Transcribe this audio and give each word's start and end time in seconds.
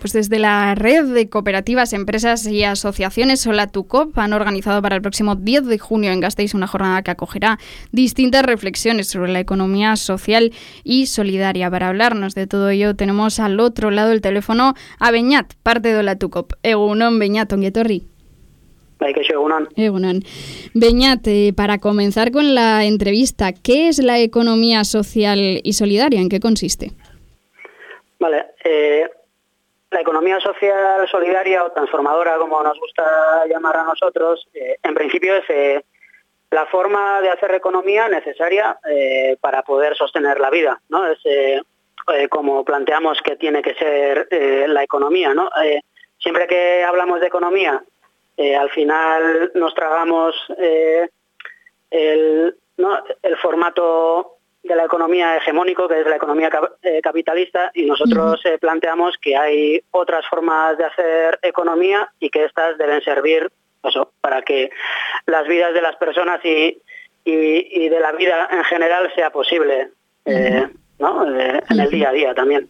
pues 0.00 0.12
desde 0.12 0.38
la 0.38 0.74
red 0.74 1.04
de 1.04 1.28
cooperativas, 1.28 1.92
empresas 1.92 2.46
y 2.46 2.64
asociaciones 2.64 3.46
Hola 3.46 3.66
Tu 3.66 3.86
COP 3.86 4.18
han 4.18 4.32
organizado 4.32 4.80
para 4.82 4.96
el 4.96 5.02
próximo 5.02 5.36
10 5.36 5.66
de 5.66 5.78
junio 5.78 6.10
en 6.10 6.20
Gasteiz 6.20 6.54
una 6.54 6.66
jornada 6.66 7.02
que 7.02 7.10
acogerá 7.10 7.58
distintas 7.92 8.44
reflexiones 8.44 9.08
sobre 9.08 9.30
la 9.30 9.40
economía 9.40 9.96
social 9.96 10.52
y 10.82 11.06
solidaria. 11.06 11.70
Para 11.70 11.88
hablarnos 11.88 12.34
de 12.34 12.46
todo 12.46 12.70
ello 12.70 12.96
tenemos 12.96 13.38
al 13.38 13.60
otro 13.60 13.90
lado 13.90 14.08
del 14.08 14.22
teléfono 14.22 14.74
a 14.98 15.10
Beñat, 15.10 15.54
parte 15.62 15.92
de 15.92 15.98
Hola 15.98 16.16
Tu 16.16 16.30
COP. 16.30 16.54
Egunon, 16.62 17.18
Beñat, 17.18 17.52
onguetorri. 17.52 18.04
Egunon. 19.76 20.22
Beñat, 20.74 21.26
eh, 21.26 21.52
para 21.54 21.78
comenzar 21.78 22.32
con 22.32 22.54
la 22.54 22.84
entrevista, 22.84 23.52
¿qué 23.52 23.88
es 23.88 23.98
la 23.98 24.18
economía 24.18 24.84
social 24.84 25.60
y 25.62 25.72
solidaria? 25.74 26.20
¿En 26.20 26.28
qué 26.28 26.40
consiste? 26.40 26.92
Vale, 28.18 28.44
eh, 28.64 29.04
la 29.90 30.00
economía 30.00 30.40
social 30.40 31.08
solidaria 31.08 31.64
o 31.64 31.72
transformadora, 31.72 32.36
como 32.38 32.62
nos 32.62 32.78
gusta 32.78 33.46
llamar 33.46 33.76
a 33.76 33.84
nosotros, 33.84 34.46
eh, 34.54 34.76
en 34.82 34.94
principio 34.94 35.36
es 35.36 35.44
eh, 35.50 35.84
la 36.50 36.66
forma 36.66 37.20
de 37.20 37.30
hacer 37.30 37.52
economía 37.54 38.08
necesaria 38.08 38.76
para 39.40 39.62
poder 39.62 39.96
sostener 39.96 40.40
la 40.40 40.50
vida, 40.50 40.80
¿no? 40.88 41.06
Es 41.06 41.20
como 42.28 42.64
planteamos 42.64 43.22
que 43.22 43.36
tiene 43.36 43.62
que 43.62 43.74
ser 43.74 44.26
la 44.68 44.82
economía, 44.82 45.32
¿no? 45.32 45.48
siempre 46.18 46.48
que 46.48 46.82
hablamos 46.82 47.20
de 47.20 47.28
economía, 47.28 47.80
al 48.36 48.70
final 48.70 49.52
nos 49.54 49.72
tragamos 49.76 50.34
el, 50.58 52.56
el 53.22 53.36
formato 53.40 54.39
de 54.62 54.74
la 54.76 54.84
economía 54.84 55.36
hegemónico, 55.36 55.88
que 55.88 56.00
es 56.00 56.06
la 56.06 56.16
economía 56.16 56.50
eh, 56.82 57.00
capitalista, 57.02 57.70
y 57.74 57.86
nosotros 57.86 58.40
eh, 58.44 58.58
planteamos 58.58 59.16
que 59.20 59.36
hay 59.36 59.80
otras 59.90 60.26
formas 60.28 60.76
de 60.76 60.84
hacer 60.84 61.38
economía 61.42 62.12
y 62.20 62.30
que 62.30 62.44
estas 62.44 62.76
deben 62.76 63.00
servir 63.02 63.50
eso, 63.82 64.12
para 64.20 64.42
que 64.42 64.70
las 65.26 65.48
vidas 65.48 65.72
de 65.72 65.80
las 65.80 65.96
personas 65.96 66.44
y, 66.44 66.76
y, 67.24 67.88
de 67.88 68.00
la 68.00 68.12
vida 68.12 68.48
en 68.50 68.64
general 68.64 69.10
sea 69.14 69.30
posible 69.30 69.88
eh, 70.26 70.68
¿no? 70.98 71.26
en 71.26 71.80
el 71.80 71.90
día 71.90 72.10
a 72.10 72.12
día 72.12 72.34
también. 72.34 72.68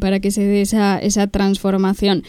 Para 0.00 0.20
que 0.20 0.30
se 0.30 0.42
dé 0.42 0.60
esa, 0.60 0.98
esa 0.98 1.28
transformación. 1.28 2.24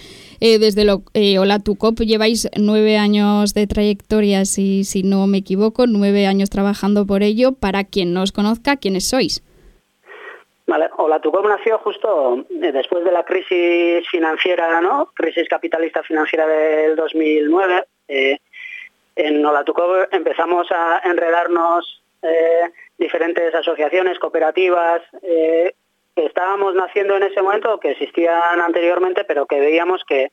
Eh, 0.46 0.60
desde 0.60 0.84
lo, 0.84 1.04
eh, 1.14 1.40
Hola 1.40 1.60
Tu 1.60 1.78
Cop 1.78 1.98
lleváis 2.02 2.50
nueve 2.60 2.98
años 2.98 3.54
de 3.54 3.66
trayectoria, 3.66 4.44
si, 4.44 4.84
si 4.84 5.02
no 5.02 5.26
me 5.26 5.38
equivoco, 5.38 5.88
nueve 5.88 6.28
años 6.28 6.50
trabajando 6.50 7.08
por 7.08 7.24
ello. 7.24 7.54
Para 7.54 7.86
quien 7.86 8.14
no 8.14 8.24
os 8.24 8.34
conozca, 8.34 8.76
¿quiénes 8.76 9.08
sois? 9.08 9.42
Vale, 10.68 10.90
Hola 10.98 11.22
Tu 11.22 11.32
Cop 11.32 11.48
nació 11.48 11.78
justo 11.78 12.46
eh, 12.62 12.74
después 12.74 13.06
de 13.06 13.14
la 13.14 13.24
crisis 13.24 14.06
financiera, 14.12 14.82
¿no? 14.82 15.12
Crisis 15.14 15.48
capitalista 15.48 16.04
financiera 16.04 16.46
del 16.46 16.98
2009. 16.98 17.86
en 19.16 19.46
Hola 19.46 19.64
Tu 19.64 19.74
Cop 19.74 20.10
empezamos 20.12 20.68
a 20.72 21.00
enredarnos 21.06 22.02
diferentes 22.98 23.56
asociaciones, 23.56 24.20
cooperativas, 24.20 25.04
que 26.16 26.25
estábamos 26.25 26.75
naciendo 26.75 27.16
en 27.17 27.23
ese 27.23 27.42
momento, 27.42 27.80
que 27.80 27.92
existían 27.92 28.61
anteriormente, 28.61 29.23
pero 29.23 29.45
que 29.45 29.59
veíamos 29.59 30.03
que, 30.08 30.31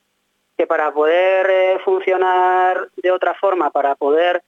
que 0.57 0.67
para 0.67 0.93
poder 0.93 1.47
eh, 1.49 1.79
funcionar 1.85 2.89
de 2.97 3.11
otra 3.11 3.35
forma, 3.35 3.71
para 3.71 3.95
poder 3.95 4.43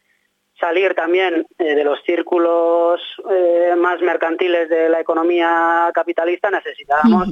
salir 0.60 0.94
también 0.94 1.47
eh, 1.58 1.75
de 1.75 1.84
los 1.84 2.03
círculos 2.03 3.00
eh, 3.30 3.75
más 3.77 4.00
mercantiles 4.03 4.69
de 4.69 4.88
la 4.88 5.00
economía 5.00 5.91
capitalista, 5.94 6.50
necesitábamos 6.50 7.28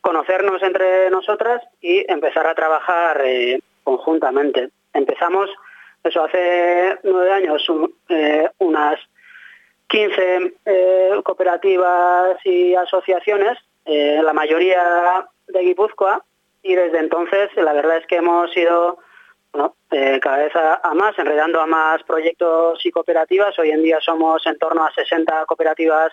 conocernos 0.00 0.62
entre 0.62 1.10
nosotras 1.10 1.62
y 1.80 2.04
empezar 2.10 2.46
a 2.46 2.54
trabajar 2.54 3.22
conjuntamente. 3.84 4.70
Empezamos, 4.92 5.48
eso 6.02 6.24
hace 6.24 6.98
nueve 7.04 7.32
años, 7.32 7.64
unas 8.58 8.98
15 9.88 10.54
eh, 10.64 11.10
cooperativas 11.24 12.38
y 12.44 12.74
asociaciones, 12.74 13.58
eh, 13.84 14.20
la 14.22 14.32
mayoría 14.32 15.28
de 15.48 15.60
Guipúzcoa, 15.60 16.24
y 16.62 16.74
desde 16.74 16.98
entonces 16.98 17.50
la 17.56 17.72
verdad 17.72 17.98
es 17.98 18.06
que 18.06 18.16
hemos 18.16 18.56
ido 18.56 18.98
eh, 19.90 20.18
cada 20.22 20.38
vez 20.38 20.52
a, 20.56 20.94
más, 20.94 21.18
enredando 21.18 21.60
a 21.60 21.66
más 21.66 22.02
proyectos 22.04 22.84
y 22.86 22.90
cooperativas. 22.90 23.58
Hoy 23.58 23.70
en 23.70 23.82
día 23.82 23.98
somos 24.00 24.46
en 24.46 24.58
torno 24.58 24.84
a 24.84 24.92
60 24.92 25.44
cooperativas 25.46 26.12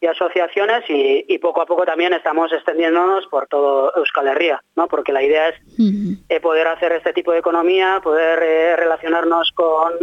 y 0.00 0.06
asociaciones 0.06 0.84
y, 0.88 1.38
poco 1.38 1.62
a 1.62 1.66
poco 1.66 1.84
también 1.84 2.12
estamos 2.12 2.52
extendiéndonos 2.52 3.26
por 3.26 3.48
todo 3.48 3.92
Euskal 3.96 4.28
Herria, 4.28 4.62
¿no? 4.76 4.86
porque 4.86 5.12
la 5.12 5.22
idea 5.22 5.48
es 5.48 6.40
poder 6.40 6.68
hacer 6.68 6.92
este 6.92 7.12
tipo 7.12 7.32
de 7.32 7.38
economía, 7.38 8.00
poder 8.02 8.78
relacionarnos 8.78 9.50
con 9.52 9.94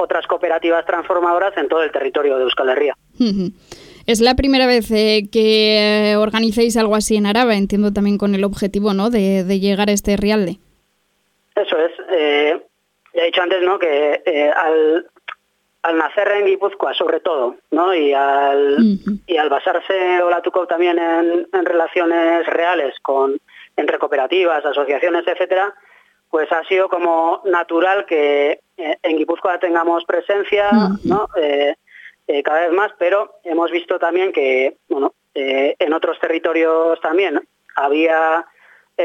otras 0.00 0.26
cooperativas 0.26 0.84
transformadoras 0.86 1.56
en 1.56 1.68
todo 1.68 1.82
el 1.82 1.92
territorio 1.92 2.36
de 2.36 2.44
Euskal 2.44 2.68
Herria. 2.70 2.96
Es 4.06 4.20
la 4.20 4.34
primera 4.34 4.66
vez 4.66 4.90
eh, 4.90 5.28
que 5.30 6.16
organizáis 6.18 6.76
algo 6.76 6.96
así 6.96 7.16
en 7.16 7.26
Araba, 7.26 7.54
entiendo 7.54 7.92
también 7.92 8.18
con 8.18 8.34
el 8.34 8.44
objetivo 8.44 8.94
¿no? 8.94 9.10
de, 9.10 9.44
llegar 9.60 9.88
a 9.88 9.92
este 9.92 10.16
Rialde. 10.16 10.58
Eso 11.54 11.76
es. 11.78 11.92
Eh, 12.10 12.60
ya 13.14 13.22
he 13.22 13.26
dicho 13.26 13.42
antes 13.42 13.62
¿no? 13.62 13.78
que 13.78 14.22
eh, 14.24 14.50
al, 14.50 15.06
nacer 15.96 16.28
en 16.32 16.46
Guipúzcoa, 16.46 16.94
sobre 16.94 17.20
todo, 17.20 17.56
¿no? 17.70 17.94
y, 17.94 18.12
al, 18.12 18.78
y 19.26 19.36
al 19.36 19.48
basarse 19.48 20.22
Olatuco 20.22 20.66
también 20.66 20.98
en, 20.98 21.46
en 21.52 21.64
relaciones 21.64 22.46
reales 22.46 22.94
con 23.02 23.38
entre 23.76 23.98
cooperativas, 23.98 24.64
asociaciones, 24.64 25.26
etcétera, 25.26 25.74
pues 26.30 26.50
ha 26.52 26.62
sido 26.64 26.88
como 26.88 27.42
natural 27.44 28.06
que 28.06 28.52
eh, 28.52 28.60
en 29.02 29.16
Guipúzcoa 29.16 29.58
tengamos 29.58 30.04
presencia, 30.04 30.70
¿no? 31.04 31.28
Eh, 31.36 31.74
eh, 32.26 32.42
cada 32.42 32.60
vez 32.60 32.72
más, 32.72 32.92
pero 32.98 33.40
hemos 33.44 33.70
visto 33.70 33.98
también 33.98 34.32
que, 34.32 34.76
bueno, 34.88 35.14
en 35.34 35.92
otros 35.92 36.18
territorios 36.18 37.00
también 37.00 37.40
había 37.76 38.44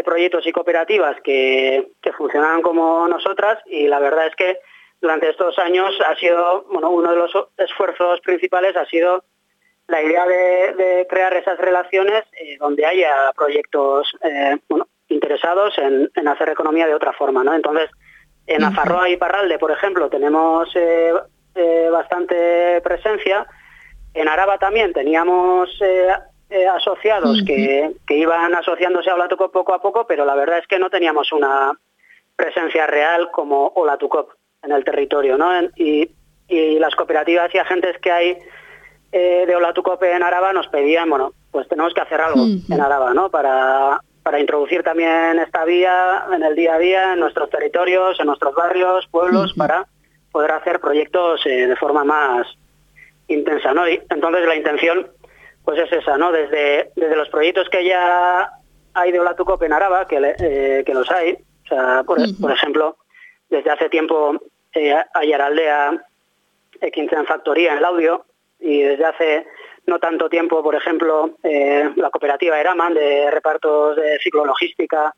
proyectos 0.03 0.46
y 0.46 0.52
cooperativas 0.52 1.22
que, 1.22 1.91
que 2.02 2.12
funcionaban 2.13 2.62
como 2.62 3.08
nosotras 3.08 3.59
y 3.68 3.88
la 3.88 4.00
verdad 4.00 4.28
es 4.28 4.36
que 4.36 4.58
durante 5.00 5.30
estos 5.30 5.58
años 5.59 5.96
ha 6.06 6.16
sido, 6.16 6.66
bueno, 6.72 6.90
uno 6.90 7.12
de 7.12 7.18
los 7.18 7.31
esfuerzos 7.57 8.19
principales 8.22 8.75
ha 8.75 8.86
sido 8.86 9.24
la 9.88 10.02
idea 10.02 10.25
de, 10.25 11.06
crear 11.07 11.34
esas 11.36 11.57
relaciones 11.59 12.24
donde 12.59 12.86
haya 12.86 13.31
proyectos 13.36 14.12
bueno, 14.68 14.88
interesados 15.09 15.74
en, 15.78 16.28
hacer 16.28 16.50
economía 16.50 16.88
de 16.88 16.96
otra 16.96 17.13
forma, 17.13 17.44
¿no? 17.44 17.53
Entonces, 17.53 17.90
en 18.47 18.63
Afarroa 18.63 19.09
y 19.09 19.17
Parralde, 19.17 19.57
por 19.57 19.72
ejemplo, 19.72 20.09
tenemos 20.09 20.69
eh, 20.75 21.13
eh, 21.56 21.89
bastante 21.91 22.81
presencia. 22.81 23.47
En 24.13 24.28
Araba 24.28 24.57
también 24.57 24.94
teníamos 24.94 25.69
eh, 25.81 26.67
asociados 26.67 27.41
que, 27.45 27.95
iban 28.09 28.53
asociándose 28.53 29.09
a 29.09 29.16
Olatucop 29.16 29.51
poco 29.51 29.73
a 29.73 29.81
poco, 29.81 30.06
pero 30.07 30.25
la 30.25 30.35
verdad 30.35 30.59
es 30.59 30.67
que 30.67 30.79
no 30.79 30.89
teníamos 30.89 31.31
una 31.31 31.72
presencia 32.35 32.85
real 32.85 33.31
como 33.31 33.67
Olatucop 33.75 34.29
en 34.63 34.72
el 34.72 34.83
territorio, 34.83 35.38
¿no? 35.38 35.51
Y, 35.75 36.12
las 36.47 36.95
cooperativas 36.95 37.53
y 37.56 37.57
agentes 37.57 37.97
que 38.00 38.12
hay 38.12 38.38
de 39.12 39.56
Olatucop 39.56 40.03
en 40.03 40.22
Araba 40.22 40.53
nos 40.53 40.67
pedían, 40.67 41.09
bueno, 41.09 41.33
pues 41.50 41.67
tenemos 41.67 41.91
que 41.95 42.01
hacer 42.01 42.22
algo 42.22 42.45
en 42.45 42.79
Araba, 42.79 43.16
¿no? 43.16 43.31
Para, 43.31 44.00
para 44.25 44.40
introducir 44.40 44.81
también 44.81 45.38
esta 45.38 45.63
vía 45.66 46.25
en 46.34 46.41
el 46.41 46.56
día 46.56 46.74
a 46.74 46.80
día, 46.80 47.13
en 47.13 47.19
nuestros 47.19 47.47
territorios, 47.52 48.19
en 48.19 48.25
nuestros 48.25 48.56
barrios, 48.56 49.06
pueblos, 49.12 49.53
para 49.53 49.86
poder 50.31 50.52
hacer 50.52 50.80
proyectos 50.80 51.46
eh, 51.46 51.68
de 51.68 51.75
forma 51.75 52.03
más 52.03 52.47
intensa. 53.27 53.72
¿no? 53.75 53.88
Y 53.88 54.01
entonces 54.10 54.48
la 54.48 54.56
intención 54.56 55.07
pues 55.63 55.77
es 55.80 55.92
esa, 55.92 56.18
¿no? 56.18 56.31
Desde, 56.31 56.89
desde 56.95 57.16
los 57.16 57.30
proyectos 57.30 57.69
que 57.69 57.86
ya 57.86 58.50
hay 58.95 59.12
de 59.12 59.19
Olatucop 59.19 59.62
en 59.62 59.74
Araba, 59.74 60.07
que, 60.07 60.36
eh, 60.39 60.83
que 60.83 60.94
los 60.95 61.12
hay, 61.12 61.33
o 61.33 61.68
sea, 61.68 62.04
por, 62.04 62.51
ejemplo, 62.51 62.98
desde 63.51 63.69
hace 63.69 63.89
tiempo 63.89 64.42
eh, 64.74 64.95
hay 65.13 65.33
Araldea, 65.33 66.04
eh, 66.81 66.92
en 66.95 67.25
Factoría 67.28 67.74
en 67.74 67.78
el 67.78 67.86
audio, 67.86 68.25
y 68.60 68.81
desde 68.81 69.06
hace 69.06 69.48
no 69.87 69.99
tanto 69.99 70.29
tiempo, 70.29 70.63
por 70.63 70.75
ejemplo, 70.75 71.31
eh, 71.43 71.91
la 71.95 72.09
cooperativa 72.09 72.59
Eraman 72.59 72.93
de 72.93 73.29
repartos 73.31 73.95
de 73.95 74.17
ciclologística 74.19 75.13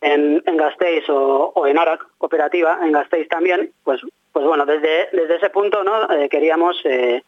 en, 0.00 0.42
en 0.44 0.56
Gasteiz 0.56 1.04
o, 1.08 1.66
en 1.66 1.78
Arac 1.78 2.06
cooperativa 2.18 2.78
en 2.82 2.92
Gasteiz 2.92 3.28
también, 3.28 3.72
pues, 3.84 4.00
pues 4.32 4.46
bueno, 4.46 4.66
desde, 4.66 5.08
desde 5.12 5.36
ese 5.36 5.50
punto 5.50 5.82
no 5.84 6.10
eh, 6.10 6.28
queríamos 6.28 6.76
eh, 6.84 7.22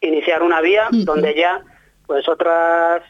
iniciar 0.00 0.42
una 0.42 0.60
vía 0.60 0.88
donde 0.90 1.34
ya 1.34 1.62
pues 2.06 2.26
otras 2.28 3.02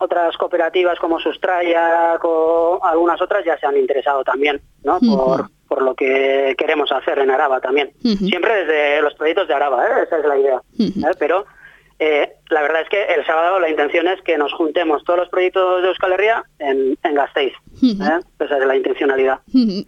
otras 0.00 0.34
cooperativas 0.38 0.98
como 0.98 1.20
Sustraya 1.20 2.18
o 2.22 2.80
algunas 2.82 3.20
otras 3.20 3.44
ya 3.44 3.58
se 3.58 3.66
han 3.66 3.76
interesado 3.76 4.24
también 4.24 4.60
¿no? 4.82 4.98
por, 4.98 5.50
por 5.68 5.82
lo 5.82 5.94
que 5.94 6.54
queremos 6.58 6.90
hacer 6.90 7.18
en 7.18 7.30
Araba 7.30 7.60
también. 7.60 7.92
Siempre 8.00 8.64
desde 8.64 9.02
los 9.02 9.14
proyectos 9.14 9.46
de 9.46 9.54
Araba, 9.54 10.02
esa 10.02 10.18
es 10.18 10.24
la 10.24 10.38
idea. 10.38 10.62
Pero 11.18 11.44
Eh, 12.02 12.32
la 12.48 12.62
verdad 12.62 12.80
es 12.80 12.88
que 12.88 13.02
el 13.14 13.26
sábado 13.26 13.60
la 13.60 13.68
intención 13.68 14.08
es 14.08 14.22
que 14.22 14.38
nos 14.38 14.54
juntemos 14.54 15.04
todos 15.04 15.18
los 15.18 15.28
proyectos 15.28 15.82
de 15.82 15.88
Euskal 15.88 16.14
Herria 16.14 16.42
en, 16.58 16.96
en 17.02 17.14
Gasteiz. 17.14 17.52
¿eh? 17.82 18.20
Esa 18.38 18.58
es 18.58 18.66
la 18.66 18.74
intencionalidad. 18.74 19.40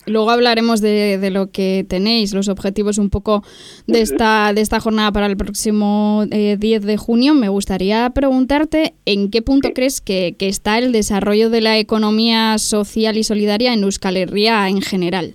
Luego 0.05 0.31
hablaremos 0.31 0.83
de, 0.83 1.31
lo 1.33 1.51
que 1.51 1.87
tenéis, 1.89 2.35
los 2.35 2.51
objetivos 2.51 2.99
un 2.99 3.09
poco 3.09 3.43
de 3.87 4.03
esta, 4.03 4.53
de 4.53 4.61
esta 4.61 4.79
jornada 4.79 5.11
para 5.11 5.25
el 5.25 5.39
próximo 5.39 6.25
10 6.27 6.63
eh, 6.63 6.87
de 6.87 6.97
junio. 6.99 7.33
Me 7.33 7.49
gustaría 7.49 8.11
preguntarte 8.11 8.93
en 9.07 9.31
qué 9.31 9.41
punto 9.41 9.71
crees 9.75 10.03
que, 10.03 10.37
que, 10.39 10.49
está 10.49 10.77
el 10.77 10.93
desarrollo 10.93 11.49
de 11.49 11.63
la 11.63 11.79
economía 11.79 12.59
social 12.59 13.17
y 13.17 13.25
solidaria 13.25 13.73
en 13.73 13.85
Euskal 13.85 14.19
Herria 14.19 14.69
en 14.69 14.83
general. 14.83 15.35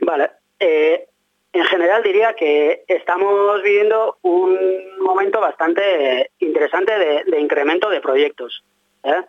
Vale. 0.00 0.30
Eh, 0.58 1.06
en 1.54 1.64
general 1.66 2.02
diría 2.02 2.34
que 2.34 2.82
estamos 2.88 3.62
viviendo 3.62 4.18
un 4.22 4.98
momento 4.98 5.40
bastante 5.40 6.32
interesante 6.40 6.92
de, 7.26 7.40
incremento 7.40 7.88
de 7.88 8.00
proyectos. 8.00 8.64
¿eh? 9.04 9.22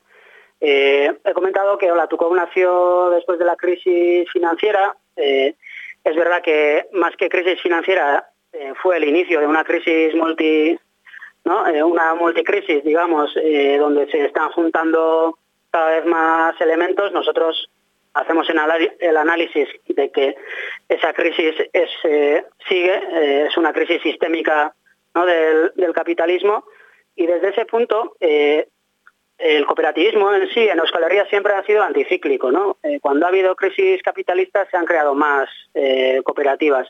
Eh, 0.60 1.14
he 1.24 1.34
comentado 1.34 1.78
que 1.78 1.92
Olatucov 1.92 2.36
nació 2.36 3.12
después 3.12 3.38
de 3.38 3.46
la 3.46 3.56
crisis 3.56 4.28
financiera. 4.32 4.98
Eh, 5.16 5.54
es 6.04 6.16
verdad 6.16 6.42
que 6.42 6.88
más 6.94 7.16
que 7.16 7.30
crisis 7.30 7.62
financiera 7.62 8.28
fue 8.82 8.98
el 8.98 9.04
inicio 9.04 9.40
de 9.40 9.48
una 9.48 9.64
crisis 9.64 10.16
multi, 10.16 10.80
¿no? 11.44 11.64
una 11.86 12.16
multicrisis, 12.16 12.84
digamos, 12.86 13.34
donde 13.34 14.10
se 14.10 14.24
están 14.26 14.50
juntando 14.52 15.38
cada 15.72 15.90
vez 15.90 16.06
más 16.06 16.60
elementos. 16.62 17.12
Nosotros 17.12 17.70
hacemos 18.16 18.48
el 18.50 19.18
análisis 19.18 19.68
de 19.88 20.10
que 20.10 20.36
esa 20.88 21.14
crisis 21.14 21.54
eh, 21.74 22.46
sigue, 22.68 22.94
eh, 22.94 23.46
es 23.48 23.58
una 23.58 23.74
crisis 23.74 24.02
sistémica 24.02 24.74
del, 25.14 25.94
capitalismo 25.94 26.66
y 27.16 27.26
desde 27.26 27.50
ese 27.50 27.66
punto 27.66 28.16
eh, 28.20 28.68
el 29.38 29.66
cooperativismo 29.66 30.34
en 30.34 30.50
sí 30.50 30.62
en 30.62 30.80
Euskal 30.80 31.04
siempre 31.30 31.54
ha 31.54 31.64
sido 31.66 31.84
anticíclico. 31.84 32.78
cuando 33.02 33.26
ha 33.26 33.30
habido 33.30 33.56
crisis 33.56 34.02
capitalistas 34.02 34.68
se 34.72 34.78
han 34.78 34.86
creado 34.86 35.14
más 35.14 35.50
cooperativas. 36.24 36.88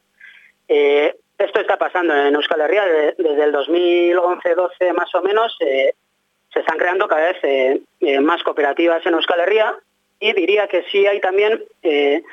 esto 0.68 1.60
está 1.60 1.78
pasando 1.78 2.16
en 2.16 2.36
Euskal 2.36 2.62
Herria 2.62 2.86
desde 3.18 3.44
el 3.44 3.52
2011-12 3.52 4.94
más 4.94 5.14
o 5.16 5.22
menos. 5.24 5.56
se 5.58 6.60
están 6.60 6.78
creando 6.78 7.08
cada 7.08 7.32
vez 7.32 7.82
más 8.22 8.44
cooperativas 8.44 9.04
en 9.06 9.16
Euskal 9.16 9.40
Herria 9.40 9.76
y 10.20 10.34
diría 10.34 10.68
que 10.68 10.84
sí 10.92 11.06
hay 11.06 11.20
también 11.20 11.64
eh, 11.84 12.24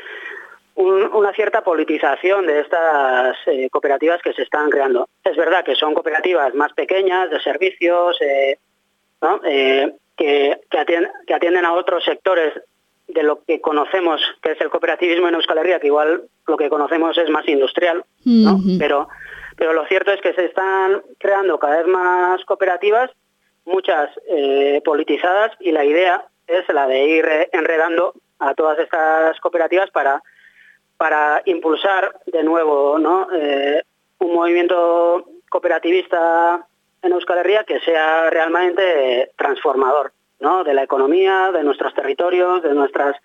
una 0.74 1.32
cierta 1.34 1.62
politización 1.62 2.46
de 2.46 2.60
estas 2.60 3.36
eh, 3.46 3.68
cooperativas 3.70 4.22
que 4.22 4.32
se 4.32 4.42
están 4.42 4.70
creando. 4.70 5.08
Es 5.22 5.36
verdad 5.36 5.64
que 5.64 5.74
son 5.74 5.92
cooperativas 5.94 6.54
más 6.54 6.72
pequeñas, 6.72 7.30
de 7.30 7.40
servicios, 7.40 8.16
eh, 8.22 8.56
que, 10.16 10.60
atienden, 11.28 11.64
a 11.64 11.74
otros 11.74 12.04
sectores 12.04 12.54
de 13.08 13.22
lo 13.22 13.42
que 13.44 13.60
conocemos, 13.60 14.20
que 14.40 14.52
es 14.52 14.60
el 14.60 14.70
cooperativismo 14.70 15.28
en 15.28 15.34
Euskal 15.34 15.58
Herria, 15.58 15.80
que 15.80 15.88
igual 15.88 16.22
lo 16.46 16.56
que 16.56 16.70
conocemos 16.70 17.18
es 17.18 17.28
más 17.28 17.46
industrial, 17.46 18.04
pero, 18.78 19.08
pero 19.56 19.72
lo 19.74 19.84
cierto 19.86 20.12
es 20.12 20.20
que 20.22 20.32
se 20.32 20.46
están 20.46 21.02
creando 21.18 21.58
cada 21.58 21.78
vez 21.78 21.86
más 21.86 22.42
cooperativas, 22.44 23.10
muchas 23.64 24.10
politizadas, 24.84 25.52
y 25.60 25.72
la 25.72 25.84
idea 25.84 26.24
es 26.52 26.68
la 26.68 26.86
de 26.86 27.04
ir 27.04 27.48
enredando 27.52 28.14
a 28.38 28.54
todas 28.54 28.78
estas 28.78 29.38
cooperativas 29.40 29.90
para, 29.90 30.22
para 30.96 31.42
impulsar 31.46 32.20
de 32.26 32.42
nuevo 32.42 32.98
¿no? 32.98 33.28
Eh, 33.32 33.82
un 34.18 34.34
movimiento 34.34 35.26
cooperativista 35.48 36.66
en 37.02 37.12
Euskal 37.12 37.38
Herria 37.38 37.64
que 37.64 37.80
sea 37.80 38.30
realmente 38.30 39.32
transformador 39.36 40.12
¿no? 40.40 40.64
de 40.64 40.74
la 40.74 40.82
economía, 40.82 41.50
de 41.52 41.62
nuestros 41.62 41.94
territorios, 41.94 42.62
de 42.62 42.74
nuestras 42.74 43.16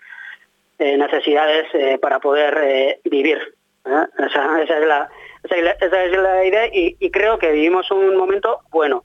eh, 0.80 0.98
necesidades 0.98 1.68
eh, 1.74 1.98
para 2.00 2.20
poder 2.20 3.00
vivir. 3.04 3.56
Esa, 3.86 4.62
es 4.62 4.70
la, 4.86 5.10
esa, 5.44 6.04
es 6.04 6.12
la 6.12 6.46
idea 6.46 6.68
y, 6.68 6.98
y 7.00 7.10
creo 7.10 7.40
que 7.40 7.52
vivimos 7.52 7.90
un 7.90 8.18
momento 8.18 8.60
bueno 8.70 9.04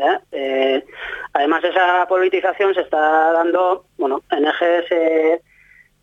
¿eh? 0.00 0.18
Eh, 0.32 0.84
además, 1.32 1.64
esa 1.64 2.06
politización 2.08 2.74
se 2.74 2.82
está 2.82 3.32
dando 3.32 3.84
bueno, 3.98 4.22
en 4.30 4.46
ejes 4.46 4.84
eh, 4.90 5.40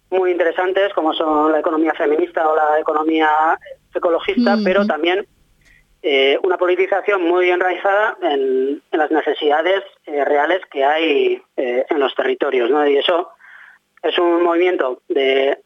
muy 0.09 0.31
interesantes 0.31 0.93
como 0.93 1.13
son 1.13 1.51
la 1.51 1.59
economía 1.59 1.93
feminista 1.93 2.47
o 2.47 2.55
la 2.55 2.79
economía 2.79 3.29
ecologista, 3.93 4.57
pero 4.63 4.85
también 4.85 5.25
una 6.43 6.57
politización 6.57 7.23
muy 7.23 7.49
enraizada 7.49 8.17
en, 8.21 8.81
las 8.91 9.11
necesidades 9.11 9.83
reales 10.05 10.61
que 10.71 10.85
hay 10.85 11.41
en 11.57 11.99
los 11.99 12.15
territorios. 12.15 12.69
Y 12.89 12.97
eso 12.97 13.31
es 14.01 14.17
un 14.17 14.43
movimiento 14.43 15.01
de, 15.09 15.57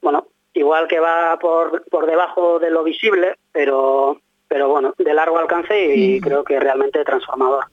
bueno, 0.00 0.28
igual 0.54 0.88
que 0.88 1.00
va 1.00 1.38
por, 1.38 1.84
por 1.90 2.06
debajo 2.06 2.58
de 2.58 2.70
lo 2.70 2.84
visible, 2.84 3.34
pero 3.52 4.18
pero 4.52 4.68
bueno, 4.68 4.92
de 4.98 5.14
largo 5.14 5.38
alcance 5.38 5.94
y 5.96 6.20
creo 6.20 6.44
que 6.44 6.60
realmente 6.60 7.02
transformador. 7.04 7.64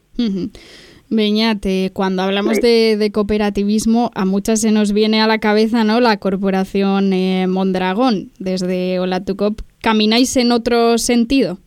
Beñate, 1.10 1.90
cuando 1.92 2.22
hablamos 2.22 2.62
de, 2.62 3.10
cooperativismo, 3.12 4.12
a 4.14 4.26
muchas 4.26 4.62
se 4.62 4.72
nos 4.72 4.94
viene 4.94 5.22
a 5.22 5.28
la 5.28 5.40
cabeza 5.40 5.84
¿no? 5.84 6.00
la 6.00 6.18
corporación 6.18 7.14
eh, 7.14 7.48
Mondragón. 7.48 8.32
Desde 8.38 9.00
Olatucop, 9.00 9.60
¿camináis 9.82 10.38
en 10.38 10.52
otro 10.52 11.00
sentido? 11.00 11.58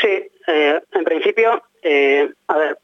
Sí, 0.00 0.30
eh, 0.46 0.80
en 0.92 1.04
principio, 1.04 1.62
eh, 1.82 2.30
a 2.48 2.56
ver, 2.56 2.78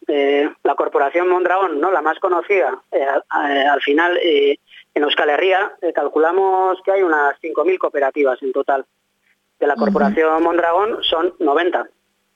la 0.63 0.75
corporación 0.75 1.29
Mondragón, 1.29 1.81
¿no? 1.81 1.91
la 1.91 2.03
más 2.03 2.19
conocida, 2.19 2.83
al 3.31 3.81
final 3.81 4.19
en 4.23 5.03
Euskal 5.03 5.31
Herria 5.31 5.73
calculamos 5.95 6.79
que 6.85 6.93
hay 6.93 7.03
unas 7.03 7.41
5.000 7.41 7.79
cooperativas 7.79 8.43
en 8.43 8.53
total 8.53 8.85
de 9.59 9.67
la 9.67 9.77
Corporación 9.77 10.43
Mondragón 10.43 11.03
son 11.03 11.35
90. 11.39 11.89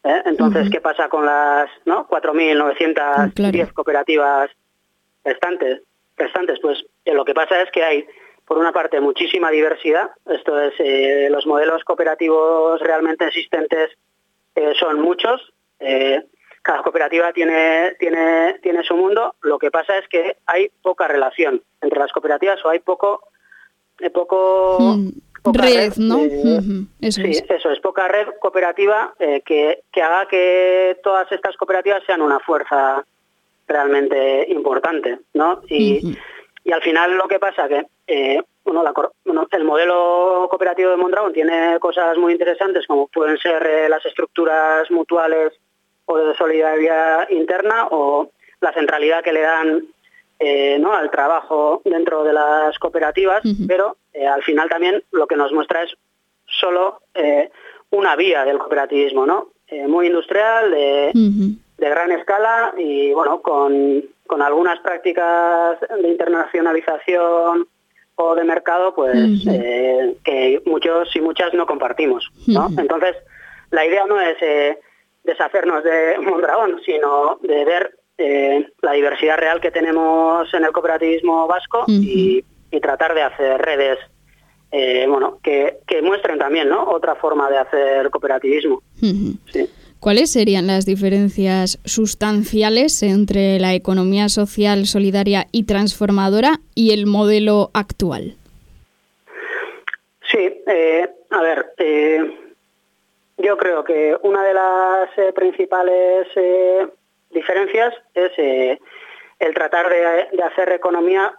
¿Eh? 0.04 0.22
Entonces, 0.26 0.70
¿qué 0.70 0.80
pasa 0.80 1.08
con 1.08 1.26
las 1.26 1.68
¿no? 1.84 2.06
4.910 2.08 3.72
cooperativas 3.72 4.50
restantes? 5.24 5.82
restantes? 6.16 6.60
Pues 6.60 6.84
eh, 7.04 7.14
lo 7.14 7.24
que 7.24 7.34
pasa 7.34 7.60
es 7.62 7.70
que 7.70 7.82
hay, 7.82 8.06
por 8.46 8.58
una 8.58 8.72
parte, 8.72 9.00
muchísima 9.00 9.50
diversidad. 9.50 10.10
Esto 10.26 10.60
es, 10.60 10.74
eh, 10.78 11.28
los 11.30 11.46
modelos 11.46 11.82
cooperativos 11.84 12.80
realmente 12.80 13.26
existentes 13.26 13.90
son 14.78 15.00
muchos. 15.00 15.52
cada 16.62 16.82
cooperativa 16.82 17.32
tiene, 17.32 17.96
tiene, 17.98 18.60
tiene 18.62 18.84
su 18.84 18.96
mundo. 18.96 19.34
Lo 19.42 19.58
que 19.58 19.72
pasa 19.72 19.98
es 19.98 20.06
que 20.08 20.36
hay 20.46 20.70
poca 20.80 21.08
relación 21.08 21.60
entre 21.80 21.98
las 21.98 22.12
cooperativas 22.12 22.64
o 22.64 22.68
hay 22.68 22.78
poco, 22.78 23.28
poco 24.12 24.78
mm 24.80 25.10
red, 25.52 25.94
¿no? 25.96 26.18
Eso 27.00 27.20
sí, 27.22 27.30
es. 27.30 27.44
eso 27.48 27.70
es, 27.70 27.80
poca 27.80 28.08
red 28.08 28.28
cooperativa 28.40 29.14
eh, 29.18 29.42
que, 29.44 29.82
haga 30.02 30.26
que 30.26 30.98
todas 31.02 31.30
estas 31.32 31.56
cooperativas 31.56 32.02
sean 32.06 32.22
una 32.22 32.40
fuerza 32.40 33.04
realmente 33.66 34.46
importante, 34.50 35.18
¿no? 35.34 35.62
Y, 35.68 36.16
al 36.72 36.82
final 36.82 37.16
lo 37.16 37.28
que 37.28 37.38
pasa 37.38 37.68
que 37.68 37.84
eh, 38.06 38.42
bueno, 38.64 38.82
el 39.50 39.64
modelo 39.64 40.46
cooperativo 40.48 40.90
de 40.90 40.96
Mondragón 40.96 41.34
tiene 41.34 41.78
cosas 41.78 42.16
muy 42.16 42.32
interesantes 42.32 42.86
como 42.86 43.08
pueden 43.08 43.36
ser 43.36 43.62
eh, 43.66 43.88
las 43.88 44.04
estructuras 44.06 44.90
mutuales 44.90 45.52
o 46.06 46.16
de 46.16 46.34
solidaridad 46.34 47.28
interna 47.28 47.88
o 47.90 48.30
la 48.60 48.72
centralidad 48.72 49.22
que 49.22 49.34
le 49.34 49.42
dan 49.42 49.84
eh, 50.40 50.78
¿no? 50.80 50.92
al 50.92 51.10
trabajo 51.10 51.80
dentro 51.84 52.24
de 52.24 52.32
las 52.32 52.76
cooperativas, 52.78 53.42
pero 53.68 53.96
eh, 54.12 54.26
al 54.26 54.42
final 54.42 54.68
también 54.68 55.02
lo 55.12 55.28
que 55.28 55.36
nos 55.36 55.52
muestra 55.52 55.84
es 55.84 55.96
solo 56.46 57.00
eh, 57.14 57.50
una 57.90 58.16
vía 58.16 58.44
del 58.44 58.58
cooperativismo, 58.58 59.26
¿no? 59.26 59.48
muy 59.88 60.06
industrial, 60.06 60.70
de, 60.70 61.10
gran 61.78 62.12
escala 62.12 62.74
y 62.76 63.12
bueno, 63.12 63.42
con, 63.42 64.04
algunas 64.40 64.78
prácticas 64.80 65.78
de 65.80 66.08
internacionalización 66.08 67.66
o 68.16 68.34
de 68.34 68.44
mercado, 68.44 68.94
pues 68.94 69.44
que 70.24 70.62
muchos 70.66 71.14
y 71.14 71.20
muchas 71.20 71.54
no 71.54 71.66
compartimos, 71.66 72.30
¿no? 72.46 72.68
Entonces, 72.76 73.16
la 73.70 73.86
idea 73.86 74.04
no 74.06 74.20
es 74.20 74.36
deshacernos 75.24 75.82
de 75.82 76.18
Mondragón, 76.20 76.80
sino 76.84 77.38
de 77.42 77.64
ver 77.64 77.98
eh, 78.18 78.66
la 78.82 78.92
diversidad 78.92 79.38
real 79.38 79.60
que 79.60 79.70
tenemos 79.70 80.52
en 80.54 80.64
el 80.64 80.72
cooperativismo 80.72 81.46
vasco 81.46 81.84
y, 81.88 82.44
tratar 82.82 83.14
de 83.14 83.22
hacer 83.22 83.62
redes 83.62 83.98
eh, 84.72 85.06
bueno, 85.08 85.38
que, 85.44 85.78
muestren 86.02 86.40
también 86.40 86.68
¿no? 86.68 86.90
otra 86.90 87.14
forma 87.14 87.48
de 87.48 87.58
hacer 87.58 88.10
cooperativismo. 88.10 88.82
¿Cuáles 90.00 90.32
serían 90.32 90.66
las 90.66 90.84
diferencias 90.84 91.78
sustanciales 91.84 93.00
entre 93.04 93.60
la 93.60 93.74
economía 93.74 94.28
social, 94.28 94.86
solidaria 94.86 95.46
y 95.52 95.66
transformadora 95.66 96.58
y 96.74 96.90
el 96.90 97.06
modelo 97.06 97.70
actual? 97.74 98.34
Sí, 100.32 100.62
eh, 100.66 101.08
a 101.30 101.40
ver, 101.40 101.66
yo 103.38 103.56
creo 103.56 103.84
que 103.84 104.16
una 104.22 104.42
de 104.44 104.54
las 104.54 105.18
eh, 105.18 105.32
principales 105.34 106.26
diferencias 107.34 107.94
es 108.14 108.32
eh, 108.38 108.78
el 109.38 109.54
tratar 109.54 109.90
de, 109.90 110.42
hacer 110.42 110.72
economía 110.72 111.34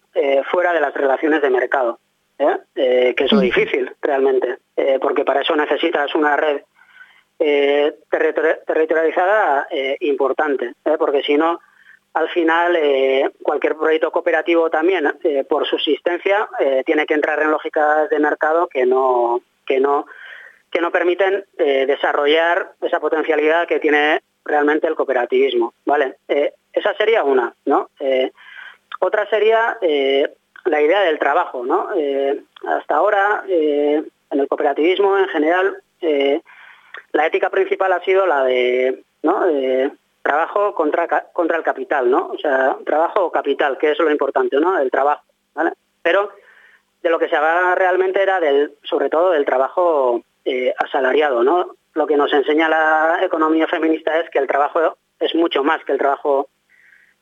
fuera 0.51 0.71
de 0.73 0.81
las 0.81 0.93
relaciones 0.93 1.41
de 1.41 1.49
mercado, 1.49 1.99
que 2.37 3.15
es 3.17 3.31
lo 3.31 3.39
difícil 3.39 3.89
realmente, 4.01 4.57
porque 5.01 5.23
para 5.23 5.41
eso 5.41 5.55
necesitas 5.55 6.13
una 6.13 6.35
red 6.35 6.61
territorializada 7.39 9.65
importante, 10.01 10.73
porque 10.99 11.23
si 11.23 11.37
no, 11.37 11.61
al 12.13 12.27
final 12.29 12.77
cualquier 13.41 13.75
proyecto 13.75 14.11
cooperativo 14.11 14.69
también, 14.69 15.17
por 15.47 15.65
subsistencia, 15.65 16.49
tiene 16.85 17.05
que 17.05 17.13
entrar 17.13 17.41
en 17.41 17.51
lógicas 17.51 18.09
de 18.09 18.19
mercado 18.19 18.67
que 18.67 18.85
no, 18.85 19.39
que 19.65 19.79
no 19.79 20.05
que 20.75 20.81
no 20.81 20.91
permiten 20.91 21.45
eh, 21.57 21.85
desarrollar 21.85 22.73
esa 22.81 22.99
potencialidad 22.99 23.65
que 23.65 23.79
tiene 23.79 24.21
realmente 24.45 24.87
el 24.87 24.95
cooperativismo. 24.95 25.73
¿vale? 25.85 26.17
Eh, 26.27 26.53
esa 26.71 26.93
sería 26.95 27.23
una. 27.23 27.53
¿no? 27.65 27.89
Eh, 27.99 28.31
otra 28.99 29.27
sería 29.29 29.77
la 30.65 30.81
idea 30.81 31.01
del 31.01 31.19
trabajo. 31.19 31.65
¿no? 31.65 31.89
hasta 32.67 32.95
ahora, 32.95 33.43
en 33.47 34.09
el 34.29 34.47
cooperativismo 34.47 35.17
en 35.17 35.27
general, 35.27 35.77
la 37.11 37.27
ética 37.27 37.49
principal 37.49 37.91
ha 37.91 38.03
sido 38.03 38.25
la 38.25 38.43
de 38.43 39.03
¿no? 39.23 39.41
trabajo 40.25 40.73
contra, 40.73 41.07
contra 41.33 41.57
el 41.57 41.63
capital, 41.63 42.09
¿no? 42.09 42.29
O 42.33 42.37
sea, 42.39 42.77
trabajo 42.83 43.25
o 43.25 43.31
capital, 43.31 43.77
que 43.77 43.91
es 43.91 43.99
lo 43.99 44.09
importante, 44.09 44.59
¿no? 44.59 44.75
El 44.79 44.89
trabajo, 44.89 45.23
¿vale? 45.53 45.73
Pero 46.01 46.31
de 47.03 47.11
lo 47.11 47.19
que 47.19 47.29
se 47.29 47.35
hablaba 47.35 47.75
realmente 47.75 48.23
era 48.23 48.39
del, 48.39 48.73
sobre 48.81 49.09
todo 49.09 49.29
del 49.29 49.45
trabajo 49.45 50.23
eh, 50.43 50.73
asalariado, 50.79 51.43
¿no? 51.43 51.75
Lo 51.95 52.05
que 52.05 52.15
nos 52.15 52.31
enseña 52.31 52.69
la 52.69 53.19
economía 53.23 53.67
feminista 53.67 54.19
es 54.19 54.29
que 54.29 54.39
el 54.39 54.47
trabajo 54.47 54.97
es 55.19 55.33
mucho 55.33 55.63
más 55.63 55.83
que 55.83 55.93
el 55.93 55.97
trabajo 55.97 56.49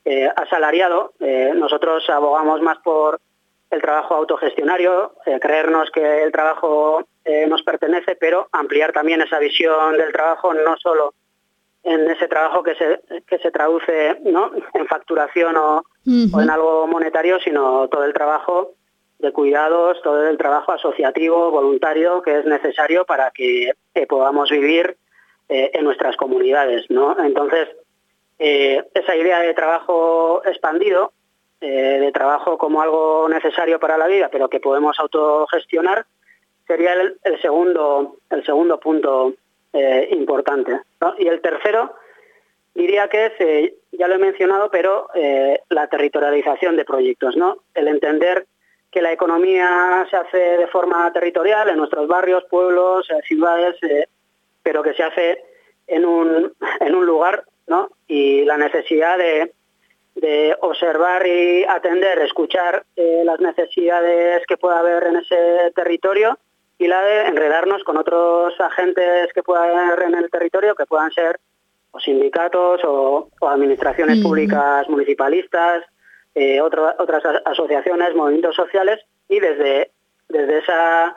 eh, 0.03 0.29
asalariado. 0.35 1.13
Eh, 1.19 1.53
nosotros 1.55 2.09
abogamos 2.09 2.61
más 2.61 2.77
por 2.79 3.21
el 3.71 3.81
trabajo 3.81 4.15
autogestionario, 4.15 5.13
creernos 5.41 5.89
que 5.89 6.23
el 6.23 6.31
trabajo 6.31 7.07
nos 7.47 7.63
pertenece, 7.63 8.15
pero 8.15 8.47
ampliar 8.51 8.91
también 8.91 9.21
esa 9.21 9.39
visión 9.39 9.97
del 9.97 10.11
trabajo 10.11 10.53
no 10.53 10.77
solo 10.77 11.15
en 11.83 12.09
ese 12.09 12.27
trabajo 12.27 12.63
que 12.63 12.75
se, 12.75 13.01
que 13.27 13.37
se 13.39 13.51
traduce 13.51 14.17
¿no? 14.23 14.51
en 14.73 14.87
facturación 14.87 15.55
o, 15.57 15.83
o 16.33 16.41
en 16.41 16.49
algo 16.49 16.87
monetario, 16.87 17.39
sino 17.41 17.87
todo 17.89 18.05
el 18.05 18.13
trabajo 18.13 18.71
de 19.19 19.31
cuidados, 19.31 20.01
todo 20.01 20.27
el 20.27 20.37
trabajo 20.37 20.71
asociativo, 20.71 21.51
voluntario 21.51 22.21
que 22.21 22.39
es 22.39 22.45
necesario 22.45 23.05
para 23.05 23.31
que 23.31 23.71
eh, 23.95 24.07
podamos 24.07 24.49
vivir 24.49 24.97
eh, 25.49 25.71
en 25.73 25.83
nuestras 25.83 26.17
comunidades. 26.17 26.89
¿no? 26.89 27.17
Entonces, 27.19 27.69
eh, 28.39 28.83
esa 28.93 29.15
idea 29.15 29.39
de 29.39 29.53
trabajo 29.53 30.41
expandido, 30.45 31.13
de 31.59 32.11
trabajo 32.11 32.57
como 32.57 32.81
algo 32.81 33.29
necesario 33.29 33.79
para 33.79 33.97
la 33.97 34.07
vida, 34.07 34.27
pero 34.29 34.49
que 34.49 34.59
podemos 34.59 34.99
autogestionar, 34.99 36.05
sería 36.67 36.91
el, 36.91 37.41
segundo, 37.41 38.17
el 38.29 38.45
segundo 38.45 38.81
punto 38.81 39.33
importante. 40.09 40.81
Y 41.19 41.27
el 41.27 41.39
tercero, 41.39 41.95
diría 42.75 43.07
que 43.07 43.27
es, 43.27 43.73
ya 43.93 44.09
lo 44.09 44.15
he 44.15 44.17
mencionado, 44.17 44.69
pero 44.71 45.07
la 45.69 45.87
territorialización 45.87 46.75
de 46.75 46.83
proyectos, 46.83 47.37
¿no? 47.37 47.59
El 47.73 47.87
entender 47.87 48.45
que 48.93 49.01
la 49.01 49.11
economía 49.11 50.05
se 50.09 50.15
hace 50.15 50.37
de 50.37 50.67
forma 50.67 51.11
territorial 51.11 51.67
en 51.67 51.77
nuestros 51.77 52.07
barrios, 52.07 52.43
pueblos, 52.47 53.09
eh, 53.09 53.15
ciudades, 53.27 53.75
eh, 53.81 54.07
pero 54.61 54.83
que 54.83 54.93
se 54.93 55.01
hace 55.01 55.43
en 55.87 56.05
un, 56.05 56.53
en 56.79 56.95
un 56.95 57.05
lugar, 57.05 57.43
¿no? 57.65 57.89
Y 58.07 58.45
la 58.45 58.57
necesidad 58.57 59.17
de, 59.17 59.51
observar 60.61 61.25
y 61.25 61.65
atender, 61.65 62.19
escuchar 62.19 62.85
eh, 62.95 63.23
las 63.25 63.39
necesidades 63.39 64.45
que 64.45 64.57
pueda 64.57 64.79
haber 64.79 65.03
en 65.05 65.17
ese 65.17 65.71
territorio 65.75 66.37
y 66.77 66.87
la 66.87 67.01
de 67.01 67.27
enredarnos 67.27 67.83
con 67.83 67.97
otros 67.97 68.53
agentes 68.59 69.33
que 69.33 69.43
pueda 69.43 69.63
haber 69.63 70.03
en 70.03 70.15
el 70.15 70.29
territorio, 70.29 70.75
que 70.75 70.85
puedan 70.85 71.11
ser 71.11 71.39
o 71.91 71.99
sindicatos 71.99 72.81
o, 72.85 73.29
administraciones 73.41 74.19
públicas 74.19 74.87
municipalistas, 74.87 75.83
eh, 76.35 76.61
otras 76.61 77.23
asociaciones, 77.45 78.15
movimientos 78.15 78.55
sociales 78.55 78.99
y 79.29 79.39
desde, 79.39 79.91
desde, 80.29 80.59
esa, 80.59 81.15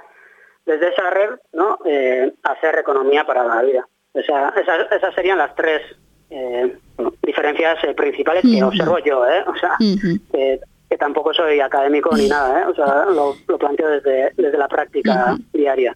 desde 0.65 0.89
esa 0.89 1.11
red 1.11 1.31
¿no? 1.53 1.79
Eh, 1.85 2.33
hacer 2.43 2.79
economía 2.79 3.25
para 3.25 3.45
la 3.45 3.63
vida. 3.63 3.89
Esa, 4.15 4.51
esas, 4.91 5.15
serían 5.15 5.39
las 5.39 5.55
tres 5.55 5.83
eh, 6.31 6.77
diferencias 7.23 7.79
principales 7.95 8.43
que 8.43 8.63
observo 8.63 8.99
yo, 8.99 9.21
o 9.21 9.57
sea, 9.57 9.77
que, 9.79 10.61
tampoco 10.99 11.35
soy 11.35 11.61
académico 11.61 12.17
ni 12.17 12.27
nada, 12.27 12.69
o 12.71 12.75
sea, 12.75 13.05
lo, 13.05 13.35
planteo 13.59 13.91
desde, 13.91 14.33
desde 14.37 14.57
la 14.57 14.67
práctica 14.67 15.37
diaria. 15.53 15.95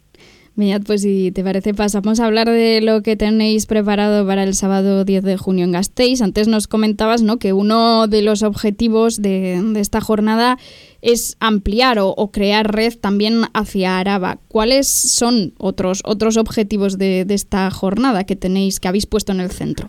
Mirad, 0.61 0.83
pues 0.87 1.01
si 1.01 1.33
te 1.33 1.43
parece 1.43 1.73
pasamos 1.73 2.21
a 2.21 2.27
hablar 2.27 2.47
de 2.47 2.83
lo 2.83 3.01
que 3.01 3.17
tenéis 3.17 3.65
preparado 3.65 4.27
para 4.27 4.43
el 4.43 4.53
sábado 4.53 5.07
10 5.07 5.25
de 5.25 5.39
junio 5.39 5.65
en 5.65 5.73
Gasteiz. 5.73 6.21
Antes 6.21 6.49
nos 6.49 6.69
comentabas 6.69 7.23
¿no? 7.23 7.39
que 7.39 7.55
uno 7.55 8.07
de 8.09 8.21
los 8.21 8.43
objetivos 8.43 9.23
de, 9.23 9.59
esta 9.77 10.03
jornada 10.03 10.59
es 11.01 11.39
ampliar 11.41 11.97
o, 11.99 12.31
crear 12.31 12.75
red 12.75 12.93
también 13.01 13.45
hacia 13.55 13.99
Araba. 13.99 14.37
¿Cuáles 14.49 14.87
son 14.87 15.55
otros, 15.57 16.03
otros 16.05 16.37
objetivos 16.37 16.99
de, 16.99 17.25
esta 17.31 17.71
jornada 17.71 18.25
que 18.25 18.37
tenéis, 18.37 18.81
que 18.81 18.89
habéis 18.89 19.07
puesto 19.07 19.33
en 19.33 19.41
el 19.41 19.51
centro? 19.51 19.89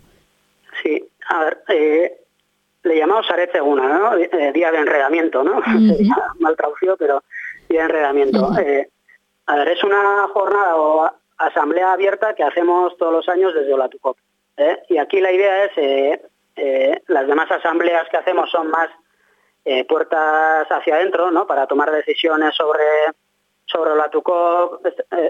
Sí, 0.81 1.03
a 1.27 1.43
ver, 1.43 1.57
eh, 1.67 2.13
le 2.83 2.97
llamamos 2.97 3.29
Arete 3.29 3.59
una, 3.59 3.89
¿no? 3.89 4.15
Eh, 4.15 4.53
día 4.53 4.71
de 4.71 4.77
enredamiento, 4.77 5.43
¿no? 5.43 5.61
mal 6.39 6.55
traducido, 6.55 6.95
pero 6.95 7.25
día 7.67 7.81
de 7.81 7.85
enredamiento. 7.87 8.53
A 9.47 9.55
ver, 9.55 9.69
es 9.69 9.83
una 9.83 10.27
jornada 10.29 10.75
o 10.75 11.11
asamblea 11.37 11.93
abierta 11.93 12.35
que 12.35 12.43
hacemos 12.43 12.95
todos 12.97 13.11
los 13.11 13.29
años 13.29 13.53
desde 13.53 13.73
Olatucop. 13.73 14.17
¿eh? 14.57 14.83
Y 14.89 14.97
aquí 14.97 15.19
la 15.19 15.31
idea 15.31 15.65
es, 15.65 15.71
eh, 15.77 16.21
eh, 16.55 17.01
las 17.07 17.27
demás 17.27 17.49
asambleas 17.51 18.07
que 18.09 18.17
hacemos 18.17 18.49
son 18.49 18.69
más 18.69 18.89
puertas 19.87 20.65
hacia 20.71 20.95
adentro, 20.95 21.29
¿no? 21.29 21.45
Para 21.45 21.67
tomar 21.67 21.91
decisiones 21.91 22.55
sobre, 22.55 22.83
sobre 23.65 23.91
Olatucop, 23.91 24.83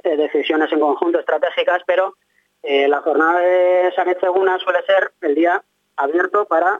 decisiones 0.03 0.71
en 0.71 0.79
conjunto 0.79 1.19
estratégicas, 1.19 1.81
pero 1.85 2.15
la 2.63 3.01
jornada 3.01 3.41
de 3.41 3.91
San 3.93 4.07
Seguna 4.21 4.57
suele 4.59 4.85
ser 4.85 5.11
el 5.19 5.35
día 5.35 5.61
abierto 5.97 6.45
para 6.45 6.79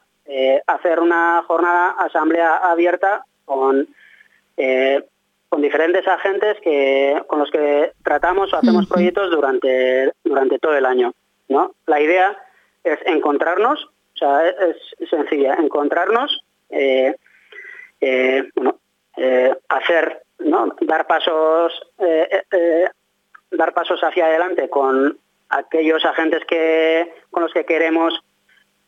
hacer 0.65 1.01
una 1.01 1.43
jornada 1.45 1.89
asamblea 1.99 2.55
abierta 2.55 3.25
con 3.43 3.85
con 5.51 5.61
diferentes 5.61 6.07
agentes 6.07 6.57
que, 6.61 7.21
con 7.27 7.39
los 7.39 7.51
que 7.51 7.91
tratamos 8.05 8.53
o 8.53 8.55
hacemos 8.55 8.87
proyectos 8.87 9.31
durante, 9.31 10.13
durante 10.23 10.57
todo 10.59 10.77
el 10.77 10.85
año. 10.85 11.13
¿no? 11.49 11.75
La 11.87 11.99
idea 11.99 12.37
es 12.85 12.97
encontrarnos, 13.05 13.83
o 13.83 14.17
sea, 14.17 14.47
es, 14.47 15.09
sencilla, 15.09 15.55
encontrarnos, 15.55 16.41
eh, 16.69 17.17
eh, 17.99 18.49
eh, 19.17 19.53
hacer, 19.67 20.23
¿no? 20.39 20.73
dar 20.79 21.05
pasos, 21.05 21.73
dar 23.51 23.73
pasos 23.73 24.01
hacia 24.05 24.27
adelante 24.27 24.69
con 24.69 25.17
aquellos 25.49 26.05
agentes 26.05 26.45
que, 26.45 27.13
con 27.29 27.43
los 27.43 27.51
que 27.51 27.65
queremos 27.65 28.23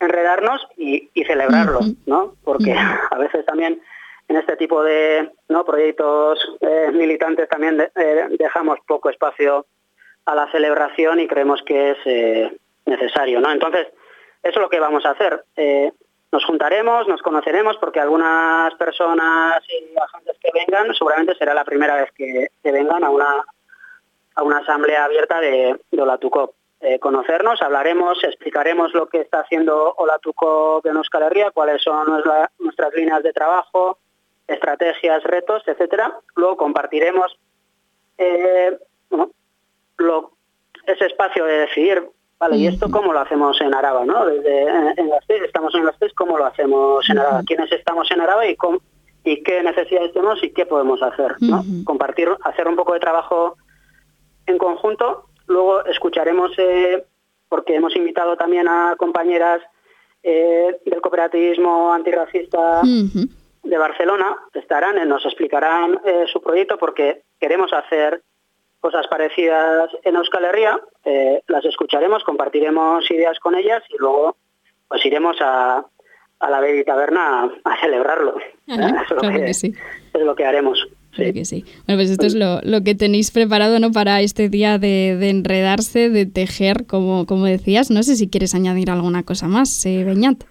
enredarnos 0.00 0.66
y, 0.78 1.10
celebrarlos, 1.26 1.92
¿no? 2.06 2.36
Porque 2.42 2.72
a 3.10 3.18
veces 3.18 3.44
también 3.44 3.82
en 4.28 4.36
este 4.36 4.56
tipo 4.56 4.82
de 4.82 5.30
proyectos 5.64 6.38
eh, 6.84 6.92
militantes 6.92 7.48
también 7.48 7.80
eh, 7.80 8.26
dejamos 8.38 8.78
poco 8.86 9.10
espacio 9.10 9.66
a 10.26 10.34
la 10.34 10.50
celebración 10.50 11.20
y 11.20 11.28
creemos 11.28 11.62
que 11.62 11.92
es 11.92 11.98
eh, 12.04 12.56
necesario. 12.86 13.40
¿no? 13.40 13.50
Entonces, 13.50 13.88
eso 14.42 14.58
es 14.58 14.62
lo 14.62 14.68
que 14.68 14.80
vamos 14.80 15.04
a 15.04 15.10
hacer. 15.10 15.44
nos 16.32 16.44
juntaremos, 16.44 17.06
nos 17.06 17.22
conoceremos, 17.22 17.76
porque 17.78 18.00
algunas 18.00 18.74
personas 18.74 19.62
y 19.68 19.98
agentes 19.98 20.36
que 20.40 20.50
vengan 20.52 20.94
seguramente 20.94 21.34
será 21.36 21.54
la 21.54 21.64
primera 21.64 21.96
vez 21.96 22.10
que, 22.12 22.48
vengan 22.62 23.04
a 23.04 23.10
una, 23.10 23.44
a 24.34 24.42
una 24.42 24.58
asamblea 24.58 25.04
abierta 25.04 25.40
de, 25.40 25.78
de 25.90 26.02
Olatucop. 26.02 26.54
conocernos, 27.00 27.62
hablaremos, 27.62 28.22
explicaremos 28.24 28.92
lo 28.92 29.08
que 29.08 29.20
está 29.20 29.40
haciendo 29.40 29.94
Olatucop 29.96 30.84
en 30.86 30.96
Euskal 30.96 31.22
Herria, 31.22 31.50
cuáles 31.50 31.82
son 31.82 32.22
nuestras 32.58 32.94
líneas 32.94 33.22
de 33.22 33.32
trabajo, 33.32 33.98
estrategias, 34.46 35.22
retos, 35.24 35.62
etcétera. 35.66 36.18
Luego 36.36 36.56
compartiremos 36.56 37.36
eh, 38.18 38.78
ese 40.86 41.06
espacio 41.06 41.44
de 41.44 41.58
decidir, 41.60 42.02
vale, 42.38 42.56
¿y 42.56 42.66
esto 42.66 42.90
cómo 42.90 43.12
lo 43.12 43.20
hacemos 43.20 43.60
en 43.60 43.74
Araba? 43.74 44.04
¿no? 44.04 44.26
Desde 44.26 44.68
en 44.96 45.08
las 45.08 45.24
estamos 45.28 45.74
en 45.74 45.86
las 45.86 45.98
tres, 45.98 46.12
¿cómo 46.14 46.36
lo 46.38 46.46
hacemos 46.46 47.08
en 47.08 47.18
Araba? 47.18 47.42
¿Quiénes 47.46 47.72
estamos 47.72 48.10
en 48.10 48.20
Araba 48.20 48.46
y, 48.46 48.56
y 49.24 49.42
qué 49.42 49.62
necesidades 49.62 50.12
tenemos 50.12 50.42
y 50.42 50.52
qué 50.52 50.66
podemos 50.66 51.02
hacer? 51.02 51.36
¿no? 51.40 51.64
Compartir, 51.84 52.28
hacer 52.42 52.68
un 52.68 52.76
poco 52.76 52.92
de 52.92 53.00
trabajo 53.00 53.56
en 54.46 54.58
conjunto 54.58 55.26
luego 55.46 55.84
escucharemos, 55.84 56.52
eh, 56.58 57.04
porque 57.48 57.76
hemos 57.76 57.94
invitado 57.96 58.36
también 58.36 58.68
a 58.68 58.94
compañeras 58.96 59.62
eh, 60.22 60.78
del 60.84 61.00
cooperativismo 61.00 61.92
antirracista 61.92 62.82
de 63.64 63.78
Barcelona, 63.78 64.36
estarán, 64.52 64.98
eh, 64.98 65.06
nos 65.06 65.24
explicarán 65.24 66.00
su 66.32 66.40
proyecto 66.40 66.78
porque 66.78 67.22
queremos 67.40 67.72
hacer 67.72 68.22
cosas 68.80 69.06
parecidas 69.08 69.90
en 70.02 70.16
Euskal 70.16 70.44
Herria, 70.44 70.78
las 71.46 71.64
escucharemos, 71.64 72.22
compartiremos 72.22 73.10
ideas 73.10 73.38
con 73.40 73.54
ellas 73.54 73.82
y 73.88 73.96
luego 73.98 74.36
pues 74.88 75.04
iremos 75.06 75.36
a, 75.40 75.86
a 76.44 76.50
la 76.50 76.60
Baby 76.60 76.84
Taberna 76.84 77.50
a, 77.64 77.80
celebrarlo. 77.80 78.36
es, 78.66 79.62
lo 80.14 80.34
que, 80.36 80.44
haremos. 80.44 80.78
Sí. 81.16 81.32
que 81.32 81.44
sí. 81.44 81.64
Bueno, 81.86 81.98
pues 81.98 82.10
esto 82.10 82.26
es 82.26 82.34
lo, 82.34 82.60
que 82.82 82.94
tenéis 82.94 83.30
preparado 83.30 83.78
¿no? 83.78 83.92
para 83.92 84.20
este 84.20 84.48
día 84.48 84.78
de, 84.78 85.28
enredarse, 85.28 86.10
de 86.10 86.26
tejer, 86.26 86.86
como, 86.86 87.26
como 87.26 87.46
decías. 87.46 87.90
No 87.90 88.02
sé 88.02 88.16
si 88.16 88.28
quieres 88.28 88.54
añadir 88.54 88.90
alguna 88.90 89.22
cosa 89.22 89.48
más, 89.48 89.84
eh, 89.86 90.04
Beñat. 90.04 90.44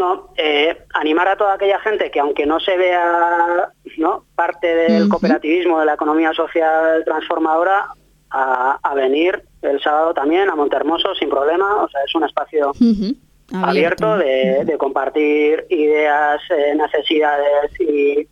No, 0.00 0.32
eh, 0.34 0.86
animar 0.94 1.28
a 1.28 1.36
toda 1.36 1.52
aquella 1.52 1.78
gente 1.78 2.10
que 2.10 2.20
aunque 2.20 2.46
no 2.46 2.58
se 2.58 2.74
vea 2.74 3.70
¿no? 3.98 4.24
parte 4.34 4.74
del 4.74 5.10
cooperativismo, 5.10 5.78
de 5.78 5.84
la 5.84 5.92
economía 5.92 6.32
social 6.32 7.04
transformadora, 7.04 7.86
a, 8.30 8.94
venir 8.94 9.42
el 9.60 9.78
sábado 9.82 10.14
también 10.14 10.48
a 10.48 10.54
Montermoso 10.54 11.14
sin 11.16 11.28
problema. 11.28 11.82
O 11.82 11.88
sea, 11.90 12.00
es 12.02 12.14
un 12.14 12.24
espacio 12.24 12.72
abierto, 13.52 14.16
de, 14.16 14.74
compartir 14.78 15.66
ideas, 15.68 16.40
eh, 16.48 16.74
necesidades 16.74 17.70
y, 17.78 18.26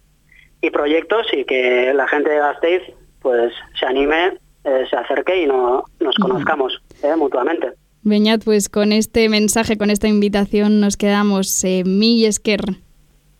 proyectos 0.71 1.27
y 1.35 1.45
que 1.45 1.93
la 1.93 2.09
gente 2.09 2.31
de 2.31 2.39
Gasteiz 2.39 2.83
pues 3.21 3.53
se 3.79 3.85
anime, 3.85 4.39
eh, 4.65 4.87
se 4.89 4.97
acerque 4.97 5.43
y 5.43 5.47
no, 5.47 5.85
nos 6.01 6.17
conozcamos 6.17 6.81
mutuamente. 7.19 7.75
Beñat, 8.09 8.45
pues 8.45 8.69
con 8.69 8.93
este 8.93 9.29
mensaje, 9.29 9.77
con 9.77 9.91
esta 9.91 10.09
invitación 10.09 10.81
nos 10.81 10.97
quedamos. 10.97 11.63
Eh, 11.65 11.85
mi 11.85 12.25
esker. 12.25 12.61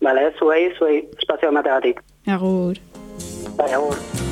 Vale, 0.01 0.33
zuei, 0.37 0.71
zuei, 0.77 1.09
espacio 1.17 1.51
matemático. 1.51 2.01
Agur. 2.25 2.77
agur. 3.57 4.28